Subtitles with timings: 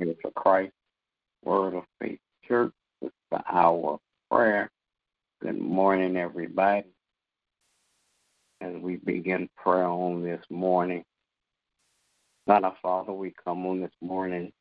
[0.00, 0.72] It's a Christ
[1.44, 2.72] Word of Faith Church.
[3.02, 4.70] It's the hour of prayer.
[5.42, 6.86] Good morning, everybody.
[8.60, 11.04] As we begin prayer on this morning,
[12.46, 14.52] God our Father, we come on this morning,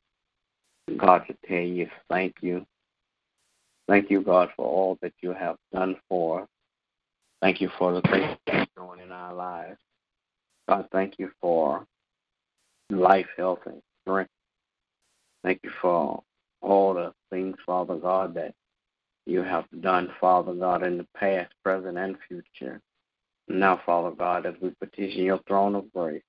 [0.97, 2.65] God, to tell you thank you.
[3.87, 6.47] Thank you, God, for all that you have done for us.
[7.41, 9.77] Thank you for the things you're doing in our lives.
[10.67, 11.85] God, thank you for
[12.89, 14.31] life, health, and strength.
[15.47, 16.21] Thank you for
[16.59, 18.53] all the things, Father God, that
[19.25, 22.81] you have done, Father God, in the past, present, and future.
[23.47, 26.21] Now, Father God, as we petition your throne of grace,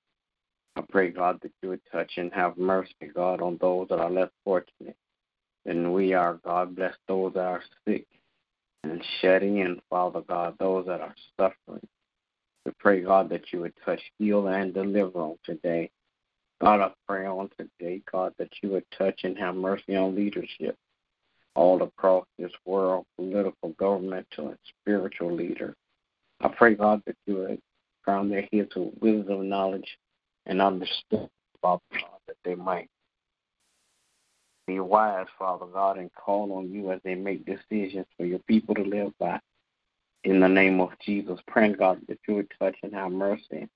[0.77, 4.09] I pray, God, that you would touch and have mercy, God, on those that are
[4.09, 4.95] less fortunate
[5.65, 6.39] than we are.
[6.45, 8.07] God, bless those that are sick
[8.85, 11.85] and shedding in, Father God, those that are suffering.
[12.65, 15.91] We pray, God, that you would touch, heal, and deliver on today.
[16.61, 20.75] God, I pray on today, God, that you would touch and have mercy on leadership
[21.55, 25.75] all across this world, political, governmental, and spiritual leaders.
[26.41, 27.61] I pray, God, that you would
[28.03, 29.97] crown their heads with wisdom, knowledge,
[30.45, 31.29] and understanding,
[31.61, 32.89] Father God, that they might
[34.67, 38.75] be wise, Father God, and call on you as they make decisions for your people
[38.75, 39.39] to live by.
[40.25, 43.67] In the name of Jesus, praying, God, that you would touch and have mercy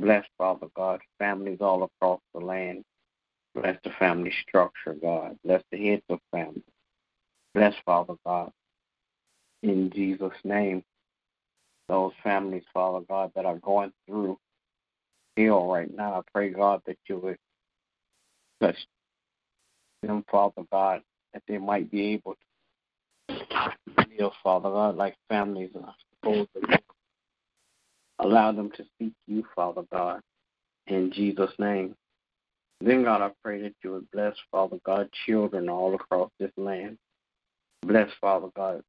[0.00, 2.84] Bless, Father God, families all across the land.
[3.54, 5.36] Bless the family structure, God.
[5.44, 6.62] Bless the heads of families.
[7.54, 8.50] Bless, Father God,
[9.62, 10.82] in Jesus' name,
[11.88, 14.38] those families, Father God, that are going through
[15.36, 16.14] hell right now.
[16.14, 17.36] I pray, God, that you would
[18.62, 18.76] touch
[20.02, 21.02] them, Father God,
[21.34, 22.36] that they might be able
[23.28, 23.36] to
[24.18, 26.79] live, Father God, like families are supposed to.
[28.22, 30.20] Allow them to seek you, Father God,
[30.86, 31.94] in Jesus' name.
[32.82, 36.98] Then, God, I pray that you would bless, Father God, children all across this land.
[37.82, 38.82] Bless, Father God,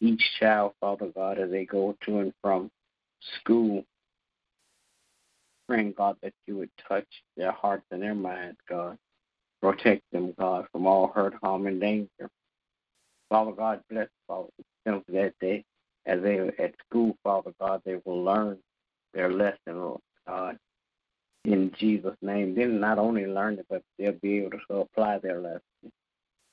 [0.00, 2.70] each child, Father God, as they go to and from
[3.40, 3.84] school.
[5.68, 8.98] Praying, God, that you would touch their hearts and their minds, God.
[9.62, 12.28] Protect them, God, from all hurt, harm, and danger.
[13.30, 14.48] Father God, bless Father,
[14.84, 15.64] them that they
[16.06, 18.58] as they at school, Father God, they will learn
[19.14, 20.58] their lesson, Lord God.
[21.44, 22.54] In Jesus' name.
[22.54, 25.60] Then not only learn it, but they'll be able to apply their lesson.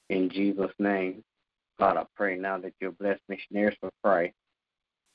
[0.10, 1.24] In Jesus' name.
[1.80, 4.34] God, I pray now that you'll bless missionaries for Christ.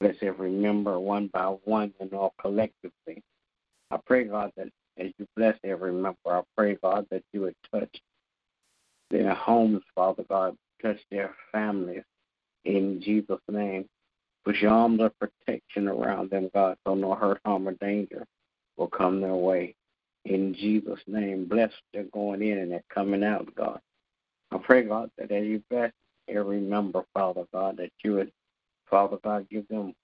[0.00, 3.22] Bless every member one by one and all collectively.
[3.91, 4.69] I pray, God, that
[4.99, 8.01] as you bless every member, I pray, God, that you would touch
[9.11, 12.03] their homes, Father God, touch their families
[12.65, 13.87] in Jesus' name.
[14.44, 18.27] Put your arms of protection around them, God, so no hurt, harm, or danger
[18.77, 19.75] will come their way.
[20.27, 23.81] In Jesus' name, bless their going in and their coming out, God.
[24.50, 25.93] I pray, God, that as you bless
[26.28, 28.33] every member, Father God, that you would,
[28.91, 29.94] Father God, give them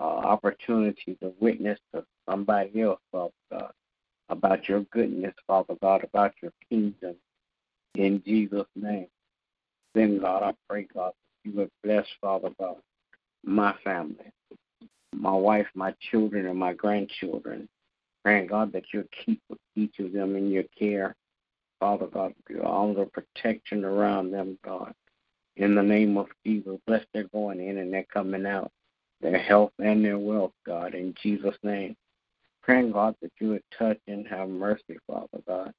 [0.00, 3.72] uh, opportunity to witness to somebody else, Father God,
[4.28, 7.16] about your goodness, Father God, about your kingdom.
[7.94, 9.08] In Jesus' name.
[9.94, 12.76] Then, God, I pray, God, that you would bless, Father God,
[13.44, 14.32] my family,
[15.14, 17.68] my wife, my children, and my grandchildren.
[18.24, 19.40] Praying, God, that you keep
[19.76, 21.14] each of them in your care.
[21.80, 22.34] Father God,
[22.64, 24.92] all the protection around them, God.
[25.56, 28.70] In the name of Jesus, bless their going in and their coming out,
[29.20, 31.96] their health and their wealth, God, in Jesus' name.
[32.62, 35.72] Praying, God, that you would touch and have mercy, Father God.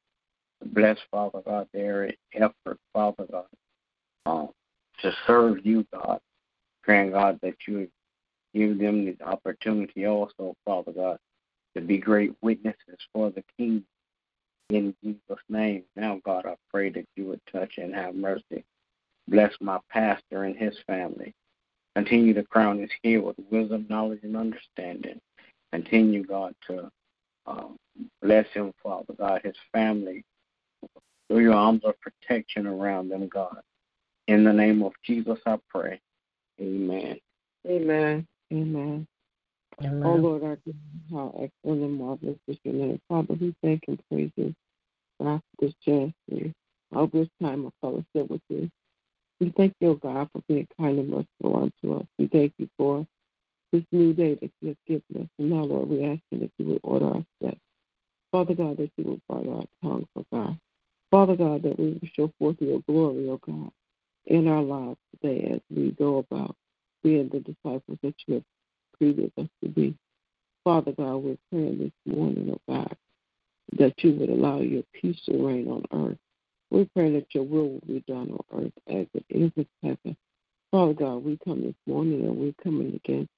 [0.66, 3.46] Bless, Father God, their effort, Father God,
[4.26, 4.50] um,
[5.02, 6.20] to serve you, God
[6.84, 7.92] praying, God, that you would
[8.54, 11.18] give them the opportunity also, Father God,
[11.76, 13.84] to be great witnesses for the King.
[14.70, 18.64] In Jesus' name, now, God, I pray that you would touch and have mercy.
[19.28, 21.34] Bless my pastor and his family.
[21.96, 25.20] Continue to crown his head with wisdom, knowledge, and understanding.
[25.72, 26.90] Continue, God, to
[27.46, 27.78] um,
[28.22, 30.24] bless him, Father God, his family.
[31.28, 33.62] Through your arms of protection around them, God.
[34.28, 36.00] In the name of Jesus, I pray.
[36.60, 37.18] Amen.
[37.68, 38.28] Amen.
[38.52, 39.08] Amen.
[39.82, 40.04] Amen.
[40.04, 40.76] Oh Lord our God,
[41.12, 43.02] how excellent and marvelous is your name.
[43.08, 44.54] Father, we thank and praise you
[45.18, 46.52] for this chance to
[46.96, 48.70] all this time of fellowship with you.
[49.40, 52.06] We thank you, God, for being kind and merciful unto us.
[52.18, 53.08] We thank you for
[53.72, 55.30] this new day that you have given us.
[55.38, 57.60] And now, Lord, we ask you that you would order our steps.
[58.32, 60.58] Father God, that you would guard our tongue, for God.
[61.12, 63.72] Father God, that we will show forth your glory, O God
[64.30, 66.56] in our lives today as we go about
[67.04, 68.44] being the disciples that you have
[68.98, 69.96] created us to be.
[70.64, 72.96] Father God, we're praying this morning, oh God,
[73.78, 76.18] that you would allow your peace to reign on earth.
[76.70, 80.16] We pray that your will will be done on earth as it is in heaven.
[80.72, 83.32] Father God, we come this morning and we're coming against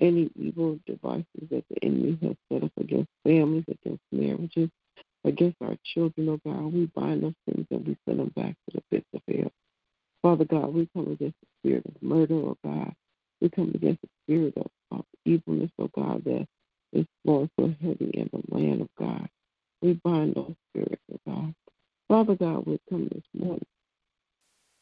[0.00, 4.68] any evil devices that the enemy has set up against families, against marriages,
[5.24, 6.74] against our children, oh God.
[6.74, 9.50] We bind those things and we send them back to the pits of hell.
[10.26, 12.92] Father God, we come against the spirit of murder, oh God.
[13.40, 16.48] We come against the spirit of, of evilness, oh God, that
[16.92, 19.28] is flowing so heavy in the land of God.
[19.82, 21.54] We bind those spirits, oh God.
[22.08, 23.64] Father God, we come this morning.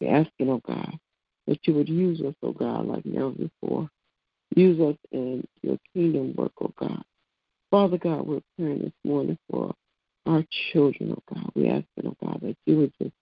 [0.00, 0.98] We're asking, oh God,
[1.46, 3.90] that you would use us, oh God, like never before.
[4.56, 7.04] Use us in your kingdom work, oh God.
[7.70, 9.74] Father God, we're praying this morning for
[10.24, 10.42] our
[10.72, 11.50] children, oh God.
[11.54, 13.12] We ask, oh God, that you would just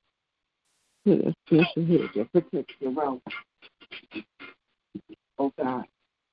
[1.04, 4.24] put a special hedge of protection around them,
[5.38, 5.84] oh God,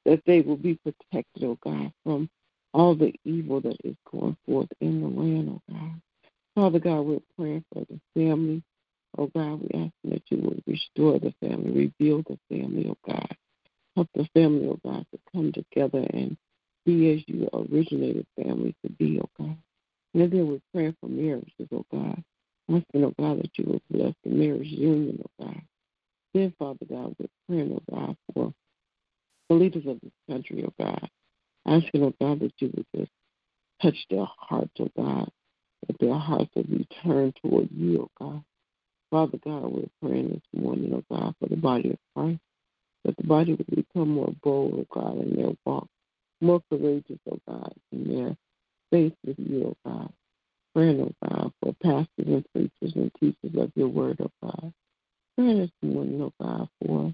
[0.06, 2.30] that they will be protected, oh God, from
[2.74, 6.02] all the evil that is going forth in the land, oh God.
[6.56, 8.62] Father God, we're praying for the family.
[9.18, 13.36] Oh God, we ask that you would restore the family, rebuild the family, oh God.
[13.96, 16.38] Help the family, oh God, to come together and
[16.86, 19.58] be as you originated family to be, oh God.
[20.14, 22.24] And then we're praying for marriages, oh God.
[22.70, 25.39] Asking, oh God, that you would bless the marriage union, oh.
[26.34, 28.54] Then, Father God, we're praying, oh God, for
[29.50, 31.10] the leaders of this country, oh God.
[31.66, 33.12] Asking, oh God, that you would just
[33.82, 35.30] touch their hearts, oh God.
[35.88, 38.44] That their hearts would be turned toward you, oh God.
[39.10, 42.40] Father God, we're praying this morning, oh God, for the body of Christ.
[43.06, 45.88] That the body would become more bold, oh God, in their walk.
[46.42, 48.38] More courageous, oh God, in their
[48.92, 50.14] faith with you, oh God.
[50.76, 54.74] Praying, oh God, for pastors and preachers and teachers of your word, oh God.
[55.40, 57.14] Praying this morning, oh God, for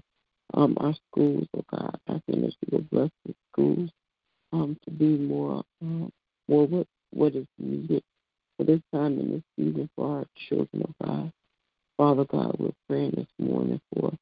[0.54, 1.96] um, our schools, oh God.
[2.08, 3.88] Asking that you will bless the schools
[4.52, 6.10] um, to be more, um,
[6.48, 8.02] more what, what is needed
[8.56, 11.32] for this time in this season for our children, oh God.
[11.98, 14.12] Father God, we're praying this morning for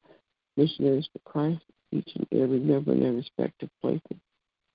[0.59, 4.19] missionaries to Christ, each and every member in their respective places.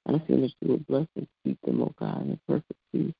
[0.08, 3.14] Asking that you will bless and keep them, oh God, in perfect peace.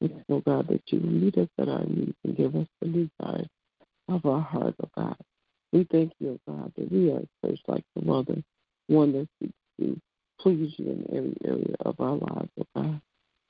[0.00, 2.88] We oh God, that you will meet us at our needs and give us the
[2.88, 3.48] desires
[4.08, 5.16] of our heart, oh God.
[5.72, 8.42] We thank you, God, that we are church like the mother,
[8.88, 9.98] one that seeks to
[10.38, 13.00] please you in every area of our lives, oh God.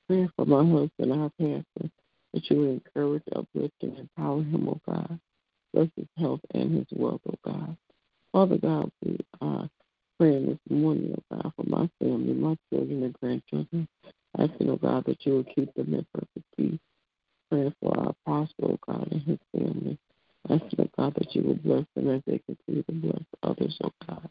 [0.07, 1.89] Praying for my husband, our pastor,
[2.33, 5.19] that you will encourage, uplift, and empower him, oh God.
[5.73, 7.77] Bless his health and his wealth, oh God.
[8.31, 9.69] Father God, we are
[10.19, 13.87] praying this morning, oh God, for my family, my children and grandchildren.
[14.37, 16.79] Asking, oh God, that you will keep them in perfect peace.
[17.51, 19.97] Praying for our apostle, oh God, and his family.
[20.53, 23.91] Asking, oh God, that you will bless them as they continue to bless others, oh
[24.07, 24.29] God.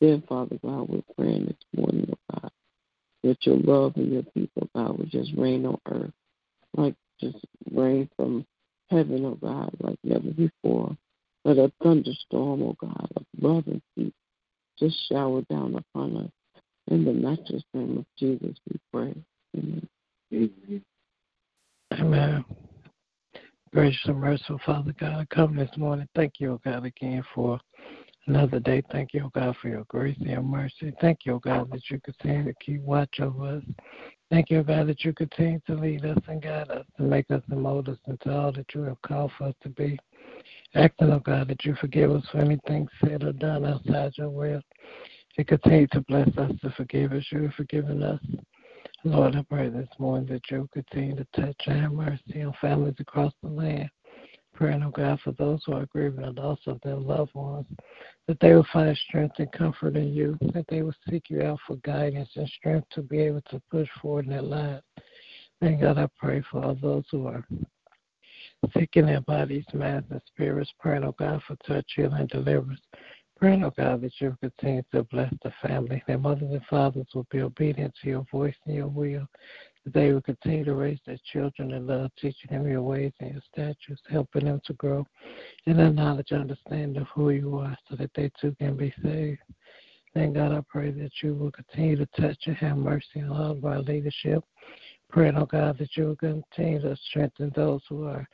[0.00, 2.50] Then, Father God, we're praying this morning, oh God,
[3.22, 6.12] that your love and your peace, oh God, will just rain on earth,
[6.76, 7.38] like just
[7.72, 8.46] rain from
[8.90, 10.96] heaven, oh God, like never before.
[11.44, 14.12] Let a thunderstorm, oh God, of love and peace
[14.78, 16.30] just shower down upon us.
[16.88, 19.14] In the matchless name of Jesus, we pray.
[19.56, 19.88] Amen.
[20.32, 20.82] Amen.
[21.92, 22.44] Amen.
[23.76, 26.08] Gracious and merciful Father God, I come this morning.
[26.14, 27.60] Thank you, O God, again for
[28.26, 28.82] another day.
[28.90, 30.94] Thank you, O God, for your grace and your mercy.
[30.98, 33.62] Thank you, O God, that you continue to keep watch over us.
[34.30, 37.42] Thank you, God, that you continue to lead us and guide us and make us
[37.50, 39.98] and mold us into all that you have called for us to be.
[40.74, 44.62] Acting, O God, that you forgive us for anything said or done outside your will
[45.36, 47.26] and continue to bless us to forgive us.
[47.30, 48.20] You have forgiven us.
[49.06, 52.96] Lord, I pray this morning that you'll continue to touch and have mercy on families
[52.98, 53.88] across the land.
[54.52, 57.66] Praying, oh God, for those who are grieving the loss of their loved ones,
[58.26, 61.60] that they will find strength and comfort in you, that they will seek you out
[61.68, 64.82] for guidance and strength to be able to push forward in their lives.
[65.60, 67.46] And God, I pray for all those who are
[68.76, 72.80] sick in their bodies, minds, and spirits, praying, oh God, for touch, healing, and deliverance.
[73.38, 76.02] Praying, oh God, that you will continue to bless the family.
[76.06, 79.26] that mothers and fathers will be obedient to your voice and your will.
[79.84, 83.32] That they will continue to raise their children in love, teaching them your ways and
[83.32, 85.06] your statutes, helping them to grow
[85.66, 88.92] in the knowledge and understanding of who you are so that they too can be
[89.02, 89.40] saved.
[90.14, 93.66] Then, God, I pray that you will continue to touch and have mercy on all
[93.66, 94.42] our leadership.
[95.10, 98.26] Praying, oh God, that you will continue to strengthen those who are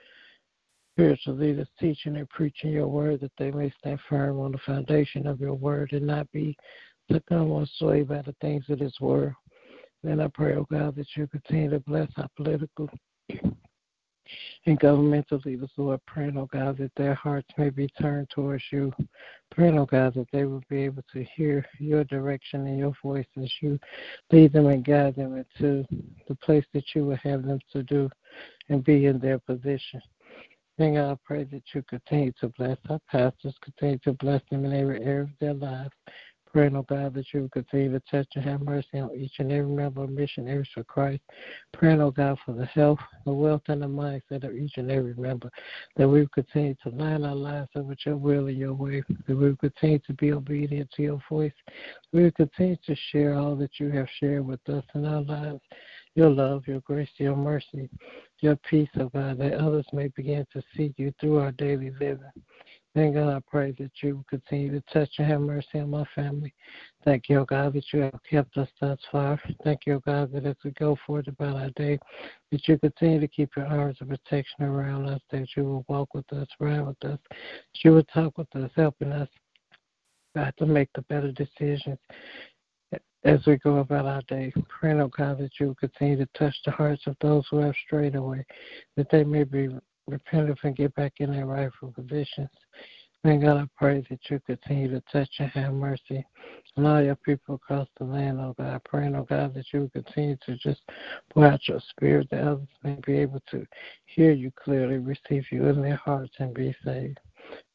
[0.93, 5.27] spiritual leaders teaching and preaching your word that they may stand firm on the foundation
[5.27, 6.57] of your word and not be
[7.11, 9.33] succumb or swayed by the things of this world.
[10.03, 12.91] Then I pray, oh God, that you continue to bless our political
[14.67, 18.93] and governmental leaders, Lord, praying, oh God, that their hearts may be turned towards you.
[19.51, 23.27] Praying, oh God, that they will be able to hear your direction and your voice
[23.43, 23.79] as you
[24.31, 25.85] lead them and guide them into
[26.29, 28.09] the place that you would have them to do
[28.69, 30.01] and be in their position.
[30.79, 34.65] And God, I pray that you continue to bless our pastors, continue to bless them
[34.65, 35.93] in every area of their lives.
[36.53, 39.51] Praying, oh God, that you will continue to touch and have mercy on each and
[39.51, 41.23] every member of Missionaries for Christ.
[41.73, 45.15] Praying, oh God, for the health, the wealth, and the mindset of each and every
[45.15, 45.51] member.
[45.97, 49.03] That we will continue to line our lives up with your will and your way.
[49.27, 51.55] That we will continue to be obedient to your voice.
[52.13, 55.63] We will continue to share all that you have shared with us in our lives.
[56.15, 57.89] Your love, your grace, your mercy,
[58.43, 62.31] your peace, oh God, that others may begin to see you through our daily living.
[62.95, 66.05] Thank God, I pray that you will continue to touch and have mercy on my
[66.15, 66.53] family.
[67.05, 69.41] Thank you, oh God, that you have kept us thus far.
[69.65, 71.99] Thank you, oh God, that as we go forward about our day,
[72.51, 76.13] that you continue to keep your arms of protection around us, that you will walk
[76.13, 79.29] with us, ride with us, that you will talk with us, helping us,
[80.35, 81.99] God, to make the better decisions
[83.25, 84.53] as we go about our day.
[84.69, 87.75] Praying, oh God, that you will continue to touch the hearts of those who have
[87.87, 88.45] strayed away,
[88.97, 89.69] that they may be
[90.07, 92.51] repentant and get back in their rightful positions.
[93.25, 96.25] And God, I pray that you continue to touch and have mercy
[96.77, 98.83] on all your people across the land, oh God.
[98.85, 100.81] Praying, oh God, that you will continue to just
[101.33, 103.65] pour out your spirit that others may be able to
[104.07, 107.21] hear you clearly, receive you in their hearts, and be saved.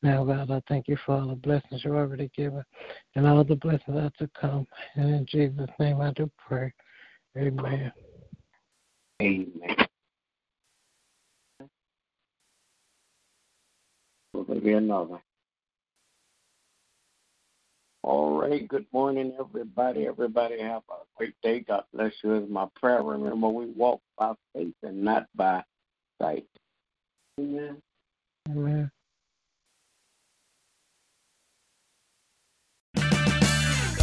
[0.04, 2.64] Now, God, I thank you for all the blessings you've already given
[3.16, 4.68] and all the blessings that to come.
[4.96, 6.74] And in Jesus' name I do pray.
[7.38, 7.92] Amen.
[9.22, 9.76] Amen.
[14.34, 15.20] Will there be another?
[18.04, 18.68] All right.
[18.68, 20.08] Good morning, everybody.
[20.08, 21.62] Everybody have a great day.
[21.68, 22.36] God bless you.
[22.36, 23.02] Is my prayer.
[23.02, 25.64] Remember, we walk by faith and not by
[26.22, 26.48] sight.
[27.40, 27.82] Amen.
[28.50, 28.92] Amen.